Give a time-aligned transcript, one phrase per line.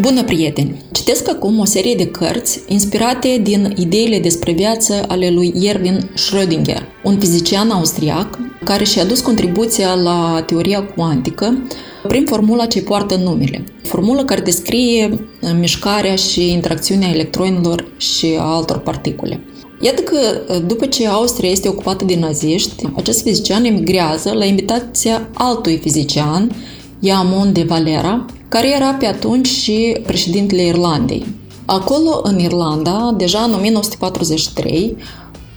[0.00, 0.82] Bună, prieteni!
[0.92, 6.82] Citesc acum o serie de cărți inspirate din ideile despre viață ale lui Erwin Schrödinger,
[7.04, 11.66] un fizician austriac care și-a dus contribuția la teoria cuantică
[12.08, 13.64] prin formula ce poartă numele.
[13.82, 19.40] Formula care descrie uh, mișcarea și interacțiunea electronilor și a altor particule.
[19.80, 20.18] Iată că,
[20.48, 26.56] uh, după ce Austria este ocupată de naziști, acest fizician emigrează la invitația altui fizician,
[27.00, 31.26] Iamon de Valera, care era pe atunci și președintele Irlandei.
[31.64, 34.96] Acolo, în Irlanda, deja în 1943,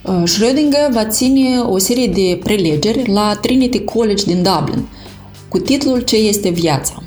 [0.06, 4.88] uh, Schrödinger va ține o serie de prelegeri la Trinity College din Dublin,
[5.48, 7.04] cu titlul Ce este viața.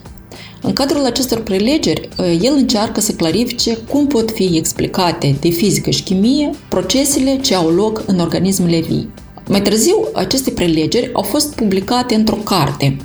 [0.63, 5.91] În cadrul acestor prelegeri, uh, el încearcă să clarifice cum pot fi explicate de fizică
[5.91, 9.09] și chimie procesele ce au loc în organismele vii.
[9.49, 12.97] Mai târziu, aceste prelegeri au fost publicate într-o carte,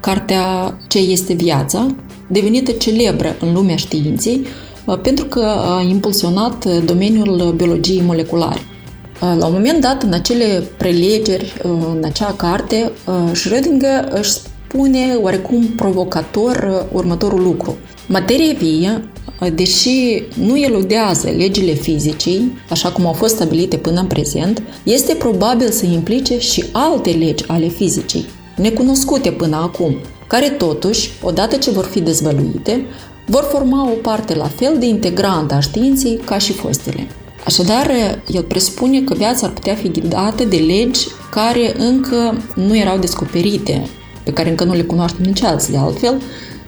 [0.00, 1.94] cartea Ce este viața,
[2.28, 4.46] devenită celebră în lumea științei
[4.84, 8.60] uh, pentru că a impulsionat uh, domeniul biologiei moleculare.
[8.60, 12.92] Uh, la un moment dat, în acele prelegeri, în acea carte,
[13.32, 17.76] Schrödinger își spune oarecum provocator următorul lucru.
[18.06, 19.10] Materia vie,
[19.54, 25.70] deși nu eludează legile fizicii, așa cum au fost stabilite până în prezent, este probabil
[25.70, 28.26] să implice și alte legi ale fizicii,
[28.56, 29.96] necunoscute până acum,
[30.28, 32.86] care totuși, odată ce vor fi dezvăluite,
[33.26, 37.06] vor forma o parte la fel de integrantă a științei ca și fostele.
[37.44, 37.90] Așadar,
[38.32, 43.88] el presupune că viața ar putea fi ghidată de legi care încă nu erau descoperite,
[44.22, 46.22] pe care încă nu le cunoaștem nici alții de altfel,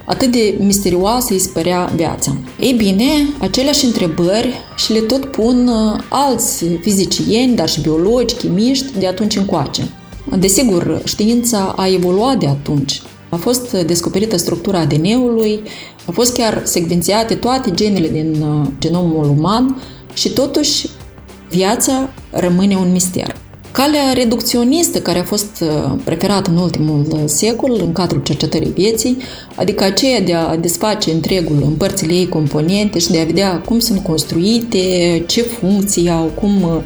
[0.04, 2.36] atât de misterioasă îi spărea viața.
[2.60, 3.04] Ei bine,
[3.38, 9.36] aceleași întrebări și le tot pun uh, alți fizicieni, dar și biologi, chimiști de atunci
[9.36, 9.82] încoace.
[10.38, 15.62] Desigur, știința a evoluat de atunci, a fost descoperită structura ADN-ului,
[16.06, 19.82] au fost chiar secvențiate toate genele din uh, genomul uman
[20.14, 20.88] și totuși
[21.50, 23.36] viața rămâne un mister.
[23.72, 29.16] Calea reducționistă care a fost uh, preferată în ultimul uh, secol în cadrul cercetării vieții,
[29.54, 33.78] adică aceea de a desface întregul în părțile ei componente și de a vedea cum
[33.78, 34.78] sunt construite,
[35.26, 36.82] ce funcții au, cum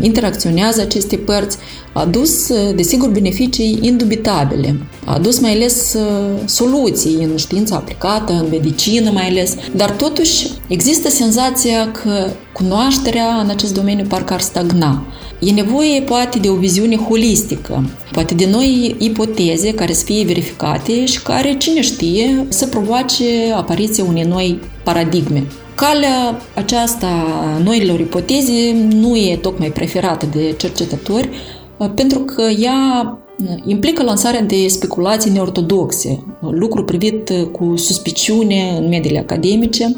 [0.00, 4.76] interacționează aceste părți, a adus, desigur, beneficii indubitabile.
[5.04, 10.48] A adus mai ales uh, soluții în știința aplicată, în medicină mai ales, dar totuși
[10.68, 15.06] există senzația că cunoașterea în acest domeniu parcă ar stagna.
[15.40, 21.04] E nevoie poate de o viziune holistică, poate de noi ipoteze care să fie verificate
[21.04, 23.24] și care, cine știe, să provoace
[23.54, 25.44] apariția unei noi paradigme.
[25.74, 31.55] Calea aceasta a noilor ipoteze nu e tocmai preferată de cercetători, uh,
[31.94, 38.88] pentru că ea uh, implică lansarea de speculații neortodoxe, lucru privit uh, cu suspiciune în
[38.88, 39.96] mediile academice,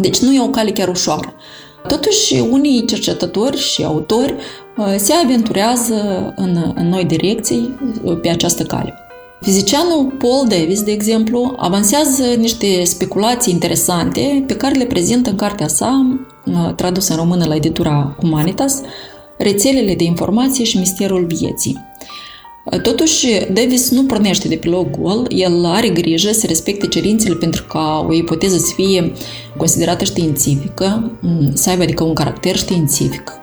[0.00, 1.34] deci nu e o cale chiar ușoară.
[1.86, 4.34] Totuși, unii cercetători și autori
[4.96, 5.94] se aventurează
[6.36, 7.78] în, în noi direcții
[8.22, 8.94] pe această cale.
[9.40, 15.68] Fizicianul Paul Davis, de exemplu, avansează niște speculații interesante pe care le prezintă în cartea
[15.68, 18.80] sa, uh, tradusă în română la editura Humanitas,
[19.38, 21.84] Rețelele de informație și misterul vieții.
[22.64, 27.34] Uh, totuși, Davis nu pornește de pe loc gol, el are grijă să respecte cerințele
[27.34, 29.12] pentru ca o ipoteză să fie
[29.56, 33.40] considerată științifică, mm, să aibă adică un caracter științific,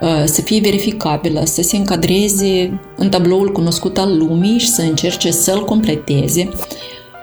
[0.00, 5.30] Uh, să fie verificabilă, să se încadreze în tabloul cunoscut al lumii și să încerce
[5.30, 6.48] să-l completeze,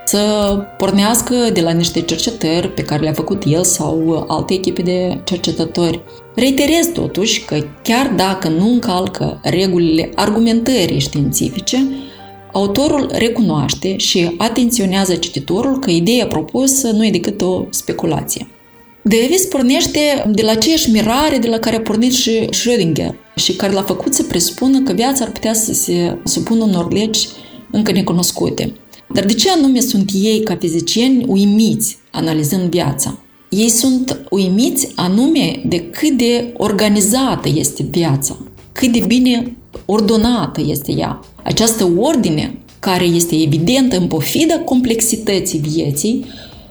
[0.07, 5.22] să pornească de la niște cercetări pe care le-a făcut el sau alte echipe de
[5.23, 6.02] cercetători.
[6.35, 11.87] Reiterez totuși că chiar dacă nu încalcă regulile argumentării științifice,
[12.53, 18.47] autorul recunoaște și atenționează cititorul că ideea propusă nu e decât o speculație.
[19.02, 19.99] Davis pornește
[20.31, 24.14] de la aceeași mirare de la care a pornit și Schrödinger și care l-a făcut
[24.14, 27.28] să presupună că viața ar putea să se supună unor legi
[27.72, 28.73] încă necunoscute.
[29.13, 33.19] Dar de ce anume sunt ei, ca fizicieni, uimiți analizând viața?
[33.49, 38.37] Ei sunt uimiți anume de cât de organizată este viața,
[38.71, 41.19] cât de bine ordonată este ea.
[41.43, 46.25] Această ordine, care este evidentă în pofida complexității vieții,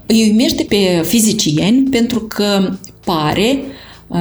[0.06, 3.58] îi uimește pe fizicieni pentru că pare,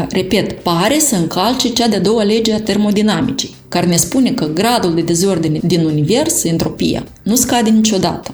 [0.09, 4.93] repet, pare să încalce cea de-a doua lege a termodinamicii, care ne spune că gradul
[4.93, 8.33] de dezordine din univers, entropia, nu scade niciodată.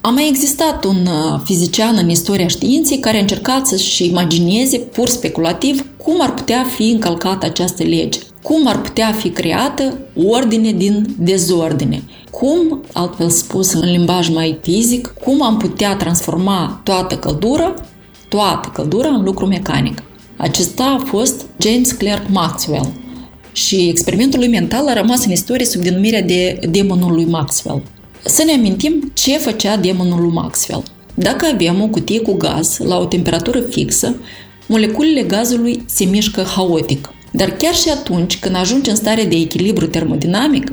[0.00, 1.08] A mai existat un
[1.44, 6.90] fizician în istoria științei care a încercat să-și imagineze pur speculativ cum ar putea fi
[6.90, 13.90] încălcată această lege, cum ar putea fi creată ordine din dezordine, cum, altfel spus în
[13.90, 17.74] limbaj mai fizic, cum am putea transforma toată căldura,
[18.28, 20.02] toată căldura în lucru mecanic.
[20.36, 22.92] Acesta a fost James Clerk Maxwell
[23.52, 27.82] și experimentul lui mental a rămas în istorie sub denumirea de demonul lui Maxwell.
[28.24, 30.82] Să ne amintim ce făcea demonul lui Maxwell.
[31.14, 34.16] Dacă avem o cutie cu gaz la o temperatură fixă,
[34.66, 37.08] moleculele gazului se mișcă haotic.
[37.32, 40.72] Dar chiar și atunci când ajungi în stare de echilibru termodinamic,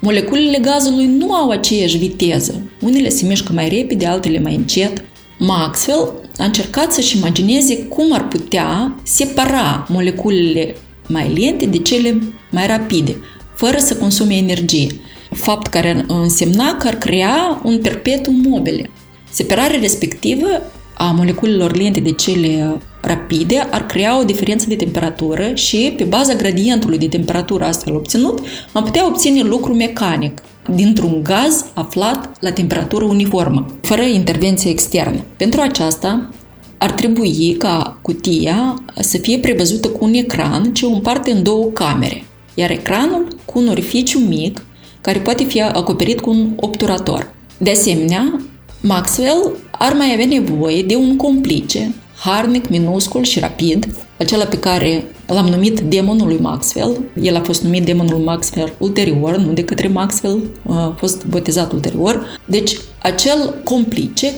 [0.00, 2.60] moleculele gazului nu au aceeași viteză.
[2.80, 5.04] Unele se mișcă mai repede, altele mai încet.
[5.38, 10.74] Maxwell a încercat să-și imagineze cum ar putea separa moleculele
[11.08, 13.16] mai lente de cele mai rapide,
[13.54, 14.86] fără să consume energie,
[15.30, 18.90] fapt care însemna că ar crea un perpetuum mobile.
[19.30, 20.46] Separarea respectivă
[20.94, 26.34] a moleculelor lente de cele rapide ar crea o diferență de temperatură și, pe baza
[26.34, 28.40] gradientului de temperatură astfel obținut,
[28.72, 30.42] am putea obține lucru mecanic
[30.74, 35.20] dintr-un gaz aflat la temperatură uniformă, fără intervenție externă.
[35.36, 36.30] Pentru aceasta,
[36.78, 41.64] ar trebui ca cutia să fie prevăzută cu un ecran ce o împarte în două
[41.64, 42.24] camere,
[42.54, 44.64] iar ecranul cu un orificiu mic
[45.00, 47.34] care poate fi acoperit cu un obturator.
[47.58, 48.40] De asemenea,
[48.80, 51.94] Maxwell ar mai avea nevoie de un complice
[52.24, 57.04] harnic, minuscul și rapid, acela pe care l-am numit demonul lui Maxwell.
[57.22, 62.40] El a fost numit demonul Maxwell ulterior, nu de către Maxwell, a fost botezat ulterior.
[62.44, 64.32] Deci, acel complice,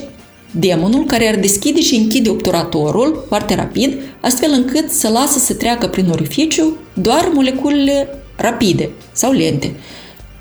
[0.51, 5.87] demonul care ar deschide și închide obturatorul foarte rapid, astfel încât să lasă să treacă
[5.87, 9.75] prin orificiu doar moleculele rapide sau lente,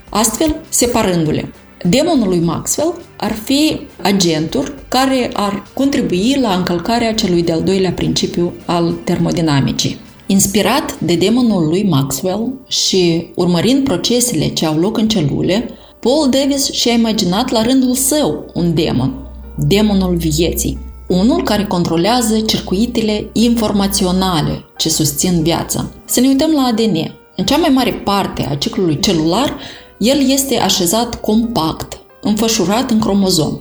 [0.09, 1.53] astfel separându-le.
[1.89, 8.53] Demonul lui Maxwell ar fi agentul care ar contribui la încălcarea celui de-al doilea principiu
[8.65, 9.99] al termodinamicii.
[10.35, 15.69] Inspirat de demonul lui Maxwell și urmărind procesele ce au loc în celule,
[16.01, 19.15] Paul Davis și-a imaginat la rândul său un demon,
[19.57, 20.79] demonul vieții,
[21.09, 25.87] unul care controlează circuitele informaționale ce susțin viața.
[26.05, 26.97] Să ne uităm la ADN.
[27.37, 29.57] În cea mai mare parte a ciclului celular,
[29.99, 33.59] el este așezat compact, înfășurat în cromozom.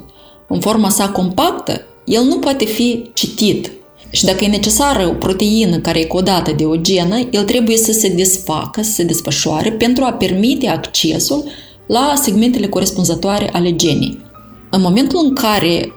[0.47, 3.71] În forma sa compactă, el nu poate fi citit.
[4.13, 7.91] Și dacă e necesară o proteină care e codată de o genă, el trebuie să
[7.91, 11.43] se desfacă, să se desfășoare pentru a permite accesul
[11.87, 14.25] la segmentele corespunzătoare ale genii.
[14.69, 15.91] În momentul în care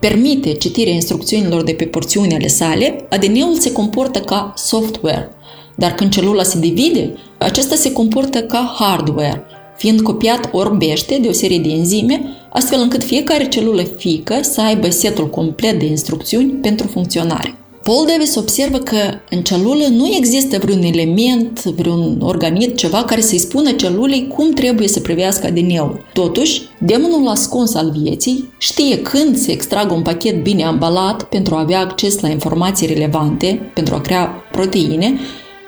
[0.00, 5.30] permite citirea instrucțiunilor de pe porțiunile sale, ADN-ul se comportă ca software,
[5.76, 9.42] dar când celula se divide, acesta se comportă ca hardware–
[9.76, 12.22] fiind copiat orbește de o serie de enzime,
[12.56, 17.54] astfel încât fiecare celulă fică să aibă setul complet de instrucțiuni pentru funcționare.
[17.82, 18.96] Paul Davis observă că
[19.30, 24.88] în celulă nu există vreun element, vreun organism, ceva care să-i spună celulei cum trebuie
[24.88, 26.04] să privească ADN-ul.
[26.12, 31.60] Totuși, demonul ascuns al vieții știe când să extragă un pachet bine ambalat pentru a
[31.60, 35.18] avea acces la informații relevante, pentru a crea proteine,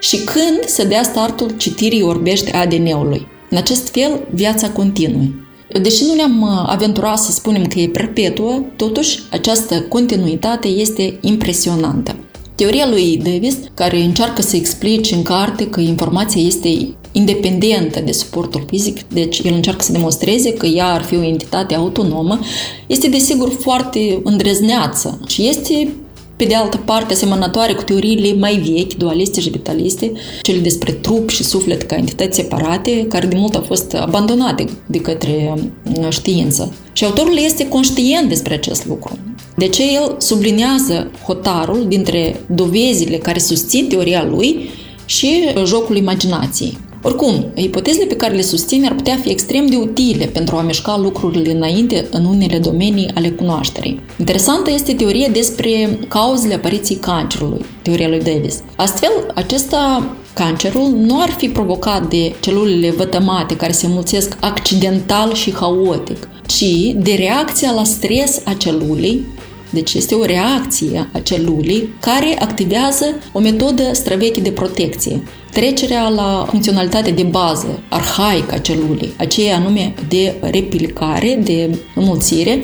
[0.01, 3.27] și când să dea startul citirii orbește ADN-ului.
[3.51, 5.25] În acest fel, viața continuă.
[5.73, 12.17] Deși nu ne-am uh, aventurat să spunem că e perpetuă, totuși această continuitate este impresionantă.
[12.55, 18.65] Teoria lui Davis, care încearcă să explice în carte că informația este independentă de suportul
[18.67, 22.39] fizic, deci el încearcă să demonstreze că ea ar fi o entitate autonomă,
[22.87, 25.89] este desigur foarte îndrăzneață și este
[26.39, 31.29] pe de altă parte, asemănătoare cu teoriile mai vechi, dualiste și vitaliste, cele despre trup
[31.31, 35.55] și suflet ca entități separate, care de mult au fost abandonate de către
[35.99, 36.75] uh, știință.
[36.93, 39.19] Și autorul este conștient despre acest lucru.
[39.57, 44.71] De ce el sublinează hotarul dintre dovezile care susțin teoria lui
[45.05, 46.79] și jocul imaginației.
[47.03, 50.99] Oricum, ipotezele pe care le susține ar putea fi extrem de utile pentru a mișca
[50.99, 54.01] lucrurile înainte în unele domenii ale cunoașterii.
[54.19, 58.63] Interesantă este teoria despre cauzele apariției cancerului, teoria lui Davis.
[58.77, 60.07] Astfel, acesta
[60.39, 66.93] Cancerul nu ar fi provocat de celulele vătămate care se mulțesc accidental și haotic, ci
[66.97, 69.27] de reacția la stres a celulei
[69.71, 75.23] deci este o reacție a celulei care activează o metodă străveche de protecție.
[75.53, 82.63] Trecerea la funcționalitatea de bază, arhaică a celulei, aceea anume de replicare, de înmulțire,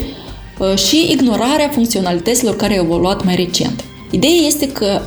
[0.58, 3.84] uh, și ignorarea funcționalităților care au evoluat mai recent.
[4.10, 5.00] Ideea este că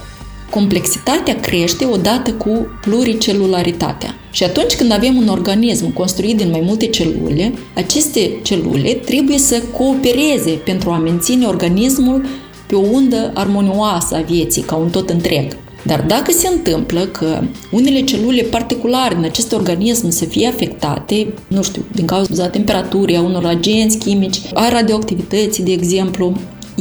[0.51, 4.15] complexitatea crește odată cu pluricelularitatea.
[4.31, 9.61] Și atunci când avem un organism construit din mai multe celule, aceste celule trebuie să
[9.77, 12.25] coopereze pentru a menține organismul
[12.67, 15.57] pe o undă armonioasă a vieții, ca un tot întreg.
[15.87, 21.61] Dar dacă se întâmplă că unele celule particulare în acest organism să fie afectate, nu
[21.61, 26.33] știu, din cauza temperaturii, a unor agenți chimici, a radioactivității, de exemplu,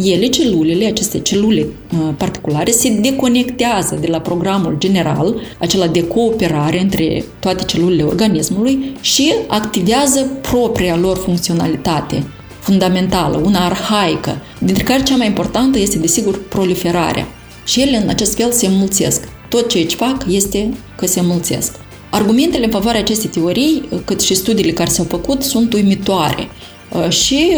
[0.04, 1.60] ele, celulele, aceste celule
[1.92, 8.92] uh, particulare, se deconectează de la programul general, acela de cooperare între toate celulele organismului
[9.00, 12.24] și activează propria lor funcționalitate
[12.60, 17.26] fundamentală, una arhaică, dintre care cea mai importantă este, desigur, proliferarea.
[17.64, 19.28] Și ele, în acest fel, se înmulțesc.
[19.48, 21.74] Tot ce își fac este că se înmulțesc.
[22.10, 26.48] Argumentele în favoarea acestei teorii, cât și studiile care s-au făcut, sunt uimitoare
[26.92, 27.56] uh, și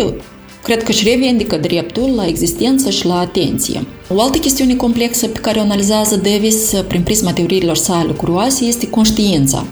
[0.68, 3.87] cred că își revendică dreptul la existență și la atenție.
[4.14, 8.88] O altă chestiune complexă pe care o analizează Davis prin prisma teoriilor sale curioase este
[8.88, 9.66] conștiința.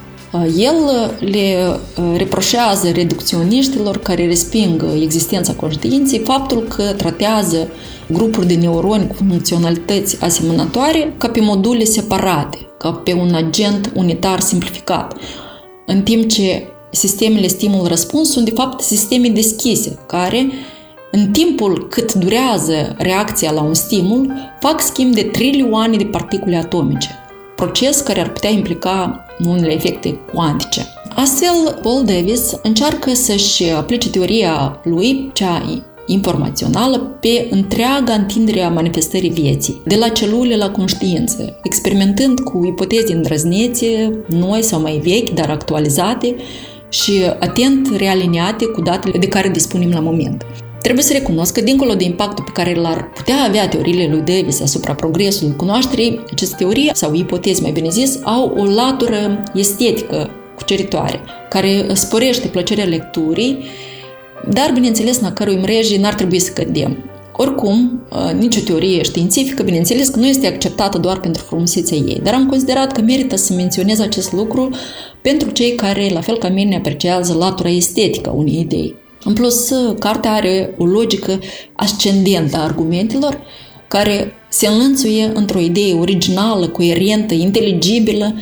[0.56, 0.74] El
[1.18, 1.78] le
[2.16, 7.68] reproșează reducționiștilor care resping existența conștiinței faptul că tratează
[8.06, 14.40] grupuri de neuroni cu funcționalități asemănătoare ca pe module separate, ca pe un agent unitar
[14.40, 15.16] simplificat,
[15.86, 20.50] în timp ce sistemele stimul-răspuns sunt de fapt sisteme deschise, care
[21.16, 27.08] în timpul cât durează reacția la un stimul, fac schimb de trilioane de particule atomice,
[27.54, 30.86] proces care ar putea implica unele efecte cuantice.
[31.14, 35.62] Astfel, Paul Davis încearcă să-și aplice teoria lui, cea
[36.06, 43.14] informațională, pe întreaga întindere a manifestării vieții, de la celule la conștiință, experimentând cu ipoteze
[43.14, 46.36] îndrăznețe, noi sau mai vechi, dar actualizate,
[46.88, 50.44] și atent realiniate cu datele de care dispunem la moment.
[50.86, 54.60] Trebuie să recunosc că, dincolo de impactul pe care l-ar putea avea teoriile lui Davis
[54.60, 61.20] asupra progresului cunoașterii, aceste teorii sau ipoteze, mai bine zis, au o latură estetică cuceritoare,
[61.48, 63.64] care sporește plăcerea lecturii,
[64.48, 67.10] dar, bineînțeles, în a cărui mreji n-ar trebui să cădem.
[67.32, 72.34] Oricum, ă, nicio teorie științifică, bineînțeles că nu este acceptată doar pentru frumusețea ei, dar
[72.34, 74.70] am considerat că merită să menționez acest lucru
[75.22, 79.04] pentru cei care, la fel ca mine, apreciază latura estetică a unei idei.
[79.24, 81.38] În plus, cartea are o logică
[81.72, 83.40] ascendentă a argumentelor
[83.88, 88.34] care se înlănțuie într-o idee originală, coerentă, inteligibilă,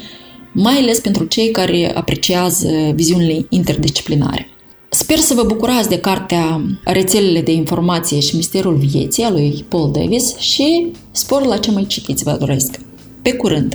[0.52, 4.49] mai ales pentru cei care apreciază viziunile interdisciplinare.
[4.88, 9.90] Sper să vă bucurați de cartea Rețelele de informație și misterul vieții a lui Paul
[9.93, 12.81] Davis și spor la ce mai citiți vă doresc.
[13.23, 13.75] Pe curând!